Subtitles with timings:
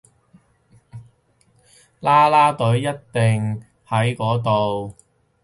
[1.99, 4.95] 啦啦隊一定要喺嗰度